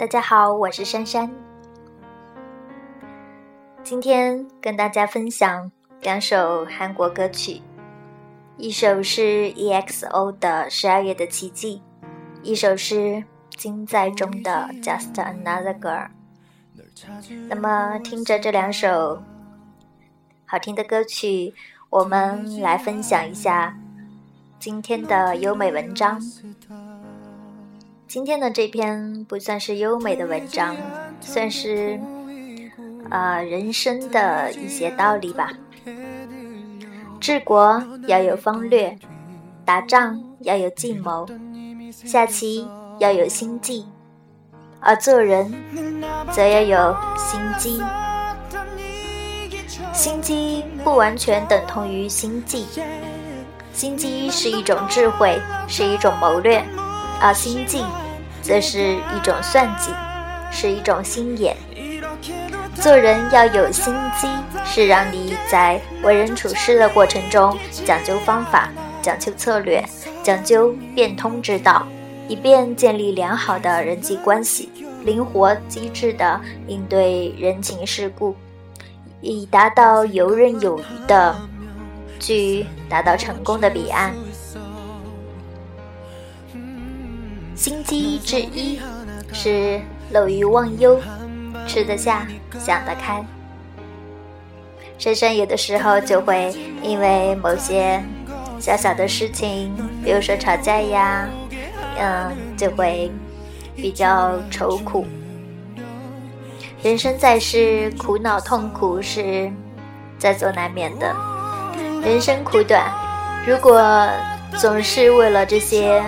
[0.00, 1.30] 大家好，我是珊珊。
[3.82, 5.70] 今天跟大家分享
[6.00, 7.60] 两首韩国歌曲，
[8.56, 11.82] 一首是 EXO 的《十二月的奇迹》，
[12.42, 13.22] 一首是
[13.58, 16.08] 金在中的《Just Another Girl》。
[17.50, 19.22] 那么，听着这两首
[20.46, 21.52] 好听的歌曲，
[21.90, 23.78] 我们来分享一下
[24.58, 26.18] 今天的优美文章。
[28.10, 30.76] 今天的这篇不算是优美的文章，
[31.20, 31.96] 算是
[33.08, 35.52] 呃人生的一些道理吧。
[37.20, 38.98] 治国要有方略，
[39.64, 41.24] 打仗要有计谋，
[41.92, 42.66] 下棋
[42.98, 43.86] 要有心计，
[44.80, 45.54] 而做人
[46.32, 47.80] 则要有心机。
[49.92, 52.66] 心机不完全等同于心计，
[53.72, 56.60] 心机是一种智慧，是一种谋略。
[57.20, 57.84] 而心计，
[58.42, 59.90] 则是一种算计，
[60.50, 61.56] 是一种心眼。
[62.74, 64.26] 做人要有心机，
[64.64, 68.70] 是让你在为人处事的过程中讲究方法，
[69.02, 69.84] 讲究策略，
[70.22, 71.86] 讲究变通之道，
[72.26, 74.70] 以便建立良好的人际关系，
[75.04, 78.34] 灵活机智的应对人情世故，
[79.20, 81.36] 以达到游刃有余的
[82.18, 84.14] 去达到成功的彼岸。
[87.60, 88.80] 心机之一
[89.34, 89.78] 是
[90.10, 90.98] 乐于忘忧，
[91.66, 92.26] 吃得下，
[92.58, 93.22] 想得开。
[94.98, 98.02] 珊珊有的时候就会因为某些
[98.58, 99.70] 小小的事情，
[100.02, 101.28] 比如说吵架呀，
[101.98, 103.12] 嗯，就会
[103.76, 105.06] 比较愁苦。
[106.82, 109.52] 人生在世，苦恼痛苦是
[110.18, 111.14] 在所难免的。
[112.02, 112.90] 人生苦短，
[113.46, 114.08] 如果
[114.56, 116.02] 总是为了这些。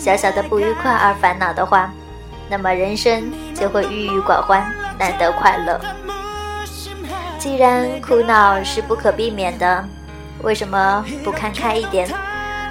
[0.00, 1.92] 小小的不愉快而烦恼的话，
[2.48, 4.66] 那么人生就会郁郁寡欢，
[4.98, 5.78] 难得快乐。
[7.38, 9.84] 既然苦恼是不可避免的，
[10.42, 12.08] 为什么不看开一点，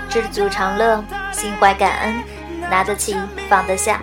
[0.10, 2.16] 知足常乐，心怀感恩，
[2.68, 3.16] 拿得起
[3.48, 4.02] 放得下？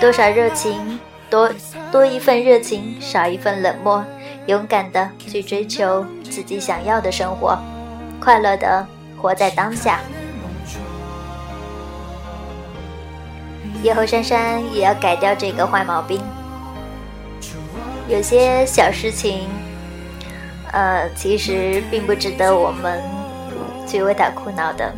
[0.00, 0.98] 多少热情，
[1.30, 1.48] 多
[1.92, 4.04] 多一份热情，少一份冷漠，
[4.46, 7.56] 勇敢的去追求自己想要的生活，
[8.20, 8.84] 快乐的
[9.16, 10.00] 活在当下。
[13.82, 16.22] 以后珊珊也要改掉这个坏毛病。
[18.08, 19.48] 有些小事情，
[20.72, 23.02] 呃，其实并不值得我们
[23.86, 24.92] 去为他苦恼的。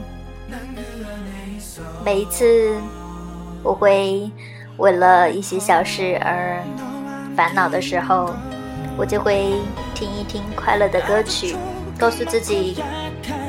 [2.04, 2.74] 每一次
[3.62, 4.30] 我会
[4.76, 6.62] 为了一些小事而
[7.34, 8.30] 烦恼的时候，
[8.98, 9.54] 我就会
[9.94, 11.56] 听一听快乐的歌曲，
[11.98, 12.82] 告诉自己，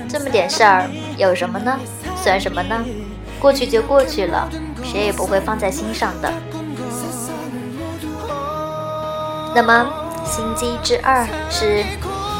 [0.07, 1.77] 这么点事儿有什么呢？
[2.15, 2.85] 算什么呢？
[3.39, 4.49] 过去就过去了。
[4.85, 6.31] 谁也不会放在心上的。
[9.53, 9.87] 那么，
[10.23, 11.83] 心机之二是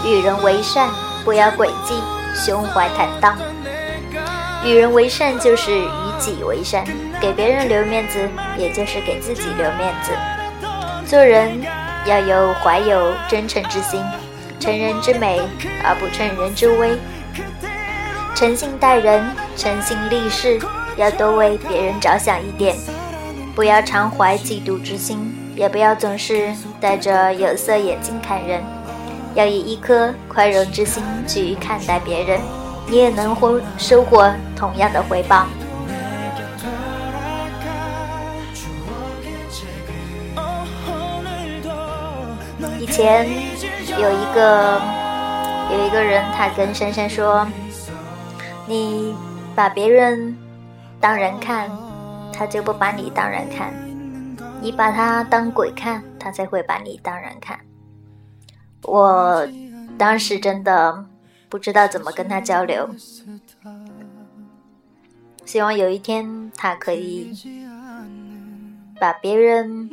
[0.06, 0.90] 与人为善，
[1.24, 2.02] 不要诡计，
[2.34, 3.38] 胸怀坦荡。
[4.64, 5.88] 与人为善就是与
[6.20, 6.86] 己为善，
[7.22, 10.12] 给别人留面子，也就是给自己留面子。
[11.06, 11.62] 做人
[12.06, 14.04] 要有怀有真诚之心，
[14.60, 15.40] 成人之美
[15.84, 16.98] 而不成人之危，
[18.36, 19.24] 诚信待人，
[19.56, 20.60] 诚信立事。
[20.98, 22.76] 要多为别人着想一点，
[23.54, 28.64] 不要常怀嫉妒之心，也不要总是戴着有色眼镜看人，
[29.34, 32.40] 要以一颗宽容之心去看待别人，
[32.88, 35.46] 你也能获收获同样的回报。
[42.80, 43.28] 以前
[44.00, 44.82] 有一个
[45.74, 47.46] 有一个人，他跟珊珊说
[48.66, 49.14] ：“你
[49.54, 50.38] 把别人。”
[51.00, 51.70] 当人看，
[52.34, 53.72] 他就不把你当人看；
[54.62, 57.60] 你把他当鬼看，他才会把你当人看。
[58.84, 59.48] 我
[59.98, 61.06] 当时真的
[61.48, 62.90] 不知道怎么跟他交流，
[65.46, 67.36] 希望有一天他可以
[69.00, 69.90] 把别人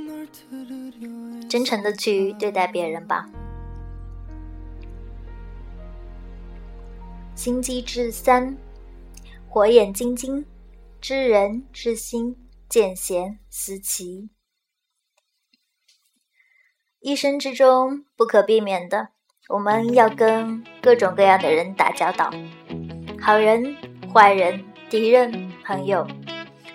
[1.49, 3.29] 真诚的去对待别人吧。
[7.35, 8.57] 心机之三，
[9.49, 10.45] 火眼金睛。
[11.03, 12.37] 知人知心，
[12.69, 14.31] 见贤思齐。
[17.01, 19.09] 一生之中不可避免的，
[19.49, 22.31] 我们要跟各种各样的人打交道，
[23.21, 23.77] 好人、
[24.15, 26.07] 坏人、敌人、朋友，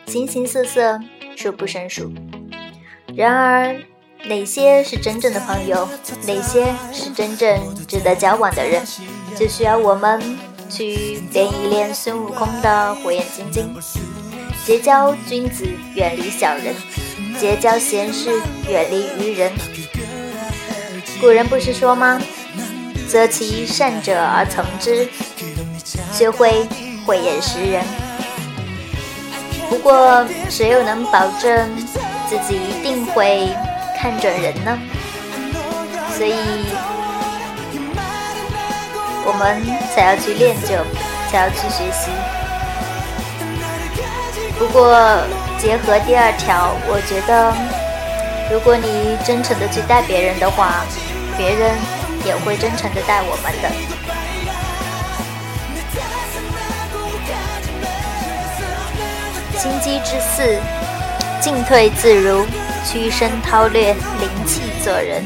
[0.07, 0.99] 形形色色，
[1.37, 2.11] 数不胜数。
[3.15, 3.81] 然而，
[4.25, 5.87] 哪些是真正的朋友，
[6.27, 8.83] 哪些是真正值得交往的人，
[9.37, 10.19] 就需要我们
[10.69, 13.73] 去练一练孙悟空的火眼金睛。
[14.67, 15.65] 结交君子，
[15.95, 16.75] 远离小人。
[17.39, 18.29] 结交闲事，
[18.67, 19.49] 远离愚人。
[21.21, 22.21] 古人不是说吗？
[23.07, 25.07] 择其善者而从之，
[26.11, 26.67] 学会
[27.05, 27.81] 慧眼识人。
[29.69, 31.73] 不过，谁又能保证
[32.27, 33.47] 自己一定会
[33.97, 34.77] 看准人呢？
[36.17, 36.35] 所以，
[39.25, 39.63] 我们
[39.95, 40.75] 才要去练就，
[41.31, 42.11] 才要去学习。
[44.57, 44.97] 不过，
[45.59, 47.53] 结合第二条，我觉得，
[48.51, 50.85] 如果你真诚的去待别人的话，
[51.37, 51.75] 别人。
[52.25, 53.69] 也会真诚的待我们的。
[59.57, 60.59] 心机之四，
[61.39, 62.45] 进退自如，
[62.85, 65.23] 屈身韬略，灵气做人。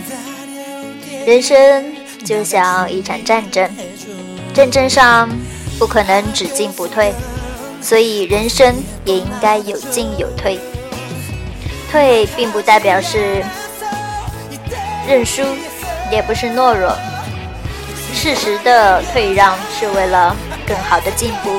[1.25, 3.67] 人生就像一场战争，
[4.53, 5.27] 战争上
[5.79, 7.15] 不可能只进不退，
[7.81, 8.75] 所以人生
[9.05, 10.59] 也应该有进有退。
[11.91, 13.43] 退并不代表是
[15.07, 15.43] 认输。
[16.11, 16.93] 也不是懦弱，
[18.13, 20.35] 适时的退让是为了
[20.67, 21.57] 更好的进步。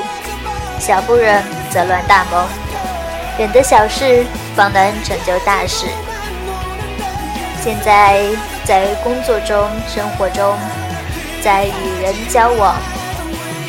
[0.79, 1.41] 小不忍
[1.71, 2.45] 则乱大谋，
[3.39, 4.23] 忍的小事
[4.55, 5.87] 方能成就大事。
[7.63, 8.21] 现在
[8.63, 10.55] 在工作中、生活中，
[11.41, 12.75] 在与人交往，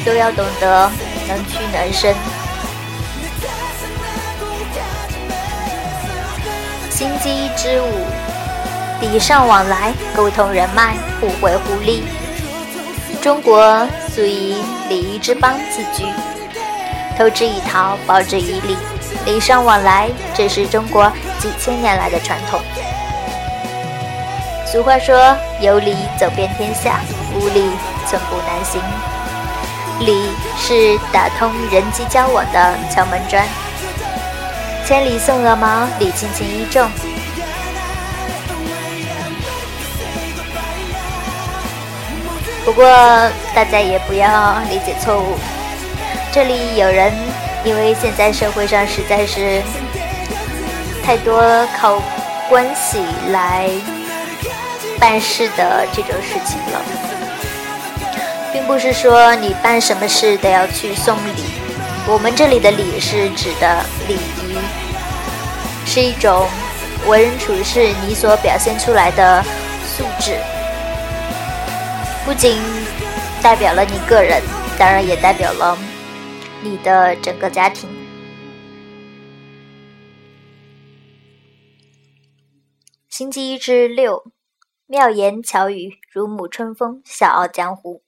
[0.04, 0.90] 都要懂得
[1.26, 2.14] 能屈能伸。
[7.04, 8.06] 心机之舞。
[9.02, 12.02] 礼尚往来，沟通人脉，互惠互利。
[13.20, 14.56] 中国素以
[14.88, 16.06] 礼仪之邦自居，
[17.18, 18.78] 投之以桃，报之以李，
[19.26, 22.58] 礼尚往来，这是中国几千年来的传统。
[24.64, 27.00] 俗话说：“有礼走遍天下，
[27.34, 27.70] 无礼
[28.08, 28.80] 寸步难行。”
[30.00, 33.46] 礼是打通人际交往的敲门砖。
[34.86, 36.86] 千里送鹅毛，礼轻情意重。
[42.66, 42.84] 不过
[43.54, 45.38] 大家也不要理解错误，
[46.32, 47.12] 这里有人
[47.64, 49.62] 因为现在社会上实在是
[51.02, 52.02] 太多靠
[52.48, 52.98] 关系
[53.30, 53.70] 来
[54.98, 56.80] 办事的这种事情了，
[58.52, 61.32] 并不是说你办什么事都要去送礼。
[62.06, 64.43] 我们这里的礼是指的礼仪，
[65.94, 66.48] 是一种
[67.08, 69.40] 为人处事你所表现出来的
[69.84, 70.36] 素质。
[72.24, 72.60] 不仅
[73.40, 74.42] 代表了你个人，
[74.76, 75.78] 当然也代表了
[76.64, 77.88] 你的整个家庭。
[83.08, 84.24] 星期一之六，
[84.88, 88.02] 妙言巧语如沐春风，笑傲江湖。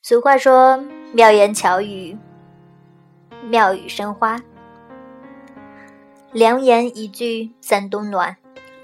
[0.00, 0.78] 俗话说
[1.12, 2.16] ：“妙言巧语，
[3.42, 4.38] 妙语生花；
[6.32, 8.36] 良言一句三冬暖，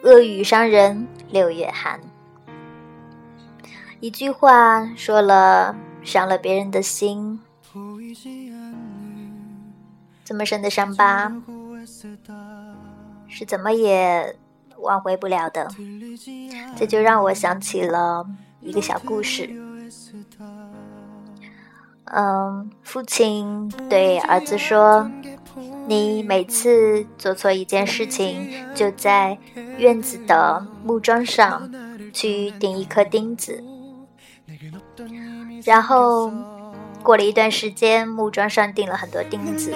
[0.03, 1.99] 恶语伤人六月寒。”
[4.01, 7.41] 一句话说了，伤了别人的心，
[10.25, 11.33] 这么深的伤疤，
[13.27, 14.37] 是怎么也
[14.77, 15.69] 挽回不了的。
[16.77, 18.25] 这就让我想起了
[18.61, 19.51] 一个小故事。
[22.05, 25.11] 嗯，父亲对儿子说
[25.89, 29.39] ：“你每次做错一件事情，就在
[29.79, 31.73] 院子的木桩上
[32.13, 33.65] 去钉一颗钉子。”
[35.65, 36.31] 然后
[37.03, 39.73] 过了一段时间，木桩上钉了很多钉子。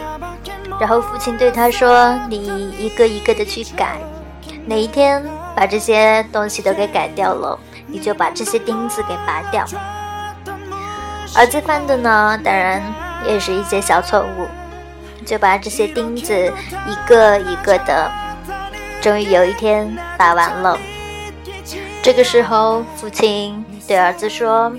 [0.79, 3.99] 然后父亲对他说：“你一个一个的去改，
[4.67, 5.25] 哪一天
[5.57, 9.67] 把这些东西都给改掉了，你就把这些钉子给拔掉。”
[11.35, 12.83] 儿子犯的呢，当然
[13.27, 14.47] 也是一些小错误，
[15.25, 16.35] 就把这些钉子
[16.87, 18.11] 一个一个的，
[19.01, 20.79] 终于有一天拔完了。
[22.03, 24.73] 这个时候，父亲对儿子说。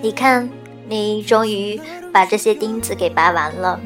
[0.00, 0.50] 你看，
[0.88, 1.80] 你终于
[2.12, 3.78] 把这些钉子给拔完了。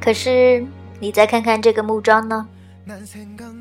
[0.00, 0.66] 可是，
[0.98, 2.48] 你再看看这个木桩呢？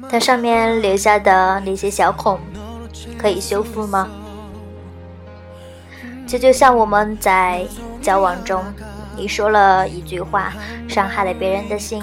[0.09, 2.39] 它上面留下的那些小孔，
[3.17, 4.09] 可以修复吗？
[6.25, 7.63] 这就像我们在
[8.01, 8.63] 交往中，
[9.17, 10.53] 你说了一句话，
[10.87, 12.01] 伤害了别人的心。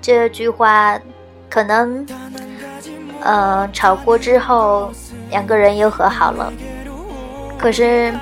[0.00, 0.98] 这句话
[1.48, 2.04] 可能，
[3.22, 4.90] 呃，吵过之后，
[5.28, 6.52] 两个人又和好了。
[7.56, 8.12] 可是。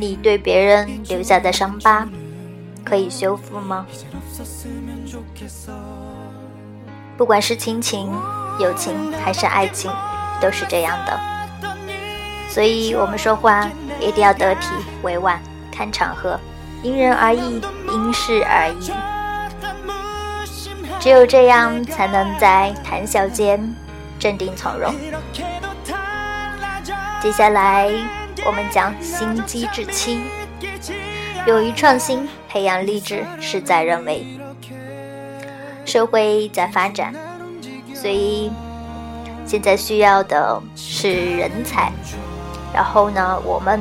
[0.00, 2.06] 你对别人留下的伤疤，
[2.84, 3.84] 可以修复吗？
[7.16, 8.08] 不管是亲情、
[8.60, 9.90] 友情还是爱情，
[10.40, 11.18] 都是这样的。
[12.48, 13.68] 所以，我们说话
[13.98, 14.68] 一定要得体、
[15.02, 15.40] 委婉，
[15.72, 16.38] 看场合，
[16.82, 17.60] 因人而异，
[17.92, 18.92] 因事而异。
[21.00, 23.74] 只有这样，才能在谈笑间
[24.18, 24.94] 镇定从容。
[27.20, 27.90] 接下来，
[28.46, 30.20] 我们讲心机制七，
[31.46, 34.26] 勇于创新，培养励志事在人为。
[35.84, 37.14] 社会在发展，
[37.94, 38.52] 所以
[39.46, 41.90] 现在需要的是人才。
[42.74, 43.80] 然后呢，我们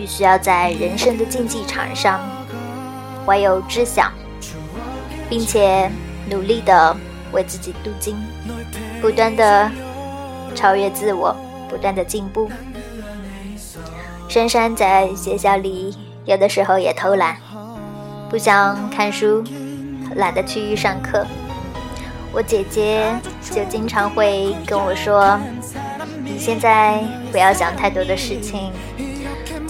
[0.00, 2.18] 必须要在人生的竞技场上
[3.26, 4.10] 怀有志向，
[5.28, 5.90] 并且
[6.30, 6.96] 努力的
[7.32, 8.16] 为自己镀金，
[9.02, 9.70] 不断的
[10.54, 11.36] 超越自我，
[11.68, 12.50] 不断的进步。
[14.26, 17.36] 珊珊在学校里有的时候也偷懒，
[18.30, 19.44] 不想看书，
[20.16, 21.26] 懒得去上课。
[22.32, 23.04] 我姐姐
[23.50, 25.38] 就经常会跟我说。
[26.22, 27.02] 你现在
[27.32, 28.70] 不要想太多的事情，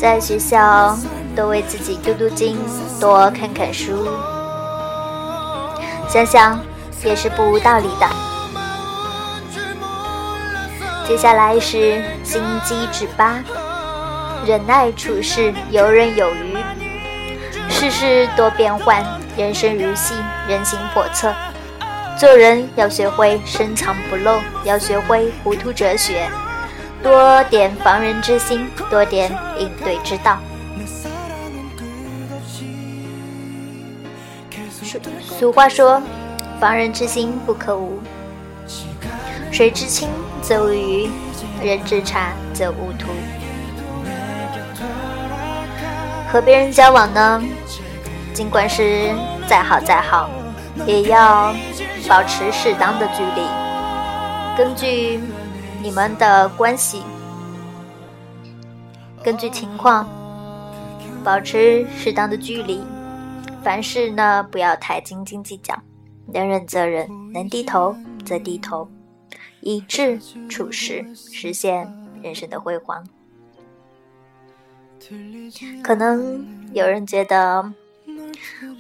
[0.01, 0.97] 在学校
[1.37, 2.59] 多为自己镀镀金，
[2.99, 4.09] 多看看书，
[6.09, 6.59] 想想
[7.05, 8.09] 也是不无道理的。
[11.07, 13.45] 接下来是心机之八，
[14.47, 16.57] 忍耐处事游刃有余，
[17.69, 19.05] 世事多变幻，
[19.37, 20.15] 人生如戏，
[20.49, 21.31] 人心叵测，
[22.19, 26.27] 做人要学会深藏不露，要学会糊涂哲学。
[27.03, 30.39] 多点防人之心，多点应对之道。
[34.83, 36.03] 俗俗话说
[36.61, 38.01] ：“防人之心不可无，
[39.51, 40.09] 水之清
[40.43, 41.09] 则无鱼，
[41.63, 43.09] 人之察则无徒。”
[46.31, 47.43] 和别人交往呢，
[48.35, 49.15] 尽管是
[49.47, 50.29] 再好再好，
[50.87, 51.55] 也要
[52.09, 53.43] 保持适当的距离，
[54.57, 55.21] 根据。
[55.83, 57.03] 你们的关系，
[59.25, 60.07] 根据情况
[61.25, 62.83] 保持适当的距离。
[63.63, 65.75] 凡事呢，不要太斤斤计较，
[66.27, 67.97] 能忍则忍，能低头
[68.27, 68.87] 则低头，
[69.63, 70.19] 以智
[70.51, 71.91] 处事，实现
[72.23, 73.03] 人生的辉煌。
[75.83, 76.45] 可能
[76.75, 77.73] 有人觉得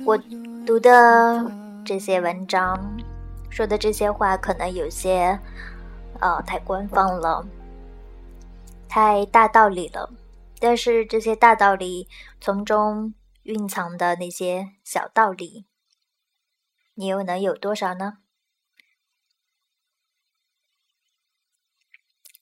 [0.05, 0.19] 我
[0.67, 1.51] 读的
[1.83, 2.79] 这些文章，
[3.49, 5.39] 说的这些话，可能有些。
[6.21, 7.47] 呃，太官方了，
[8.89, 10.13] 太大道理了。
[10.59, 12.07] 但是这些大道理
[12.41, 15.67] 从中蕴藏的那些小道理，
[16.95, 18.19] 你又能有多少呢？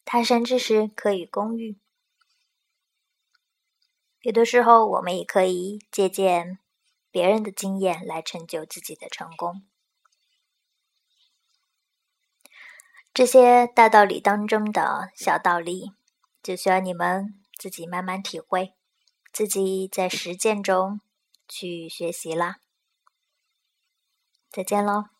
[0.04, 1.78] 他山之石，可以攻玉。
[4.23, 6.58] 有的时候，我们也可以借鉴
[7.11, 9.62] 别人的经验来成就自己的成功。
[13.18, 15.90] 这些大道理当中的小道理，
[16.40, 18.75] 就需要你们自己慢慢体会，
[19.32, 21.00] 自己在实践中
[21.48, 22.58] 去学习啦。
[24.52, 25.17] 再见喽。